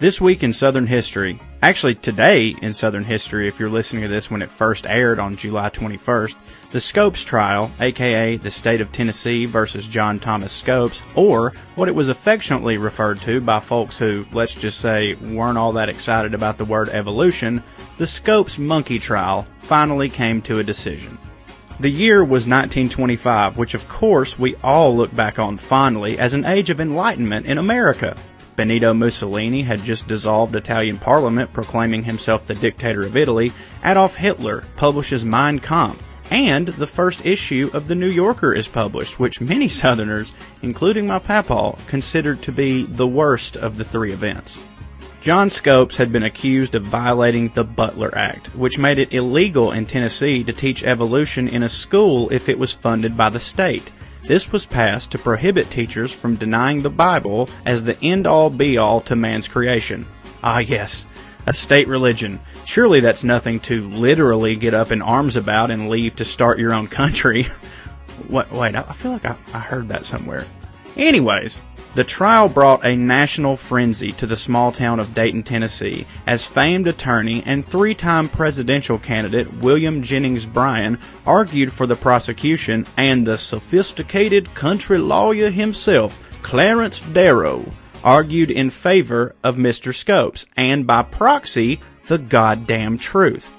[0.00, 4.28] This week in Southern history, actually today in Southern history, if you're listening to this
[4.28, 6.34] when it first aired on July 21st,
[6.72, 11.94] the Scopes trial, aka the state of Tennessee versus John Thomas Scopes, or what it
[11.94, 16.58] was affectionately referred to by folks who, let's just say, weren't all that excited about
[16.58, 17.62] the word evolution,
[17.96, 21.16] the Scopes monkey trial finally came to a decision.
[21.78, 26.44] The year was 1925, which of course we all look back on fondly as an
[26.44, 28.16] age of enlightenment in America.
[28.56, 33.52] Benito Mussolini had just dissolved Italian parliament, proclaiming himself the dictator of Italy.
[33.84, 39.18] Adolf Hitler publishes Mein Kampf, and the first issue of The New Yorker is published,
[39.18, 40.32] which many Southerners,
[40.62, 44.58] including my papaw, considered to be the worst of the three events.
[45.24, 49.86] John Scopes had been accused of violating the Butler Act, which made it illegal in
[49.86, 53.90] Tennessee to teach evolution in a school if it was funded by the state.
[54.26, 58.78] This was passed to prohibit teachers from denying the Bible as the end all be
[58.78, 60.06] all to man's creation.
[60.42, 61.04] Ah, yes,
[61.46, 62.40] a state religion.
[62.64, 66.72] Surely that's nothing to literally get up in arms about and leave to start your
[66.72, 67.48] own country.
[68.28, 70.46] What, wait, I feel like I, I heard that somewhere.
[70.96, 71.58] Anyways,
[71.94, 76.88] the trial brought a national frenzy to the small town of Dayton, Tennessee, as famed
[76.88, 83.38] attorney and three time presidential candidate William Jennings Bryan argued for the prosecution, and the
[83.38, 87.64] sophisticated country lawyer himself, Clarence Darrow,
[88.02, 89.94] argued in favor of Mr.
[89.94, 93.52] Scopes, and by proxy, the goddamn truth.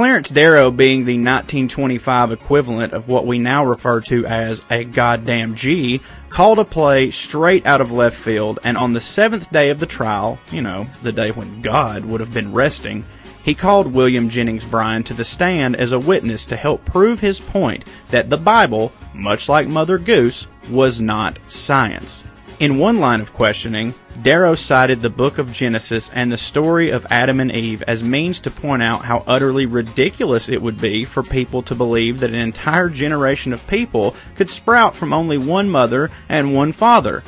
[0.00, 5.54] Clarence Darrow being the 1925 equivalent of what we now refer to as a goddamn
[5.54, 9.78] G, called a play straight out of left field, and on the seventh day of
[9.78, 13.04] the trial, you know, the day when God would have been resting,
[13.42, 17.38] he called William Jennings Bryan to the stand as a witness to help prove his
[17.38, 22.22] point that the Bible, much like Mother Goose, was not science.
[22.60, 27.06] In one line of questioning, Darrow cited the book of Genesis and the story of
[27.08, 31.22] Adam and Eve as means to point out how utterly ridiculous it would be for
[31.22, 36.10] people to believe that an entire generation of people could sprout from only one mother
[36.28, 37.22] and one father.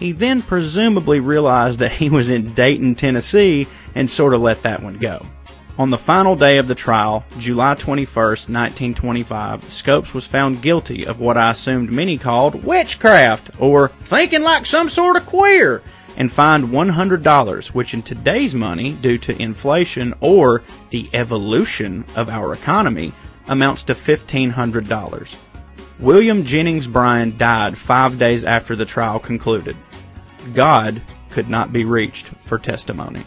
[0.00, 4.82] He then presumably realized that he was in Dayton, Tennessee, and sort of let that
[4.82, 5.24] one go.
[5.78, 11.18] On the final day of the trial, July 21, 1925, Scopes was found guilty of
[11.18, 15.82] what I assumed many called witchcraft or thinking like some sort of queer
[16.18, 22.52] and fined $100, which in today's money, due to inflation or the evolution of our
[22.52, 23.12] economy,
[23.48, 25.36] amounts to $1,500.
[25.98, 29.76] William Jennings Bryan died five days after the trial concluded.
[30.52, 31.00] God
[31.30, 33.22] could not be reached for testimony.